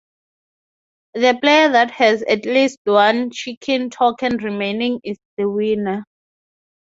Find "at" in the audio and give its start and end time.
2.23-2.47